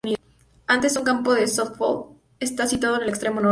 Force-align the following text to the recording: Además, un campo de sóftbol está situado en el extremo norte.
Además, 0.65 0.97
un 0.97 1.03
campo 1.03 1.31
de 1.35 1.47
sóftbol 1.47 2.17
está 2.39 2.65
situado 2.65 2.95
en 2.97 3.03
el 3.03 3.09
extremo 3.09 3.39
norte. 3.39 3.49